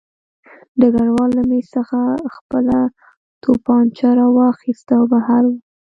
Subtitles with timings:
[0.79, 1.99] ډګروال له مېز څخه
[2.35, 2.77] خپله
[3.43, 5.59] توپانچه راواخیسته او بهر ووت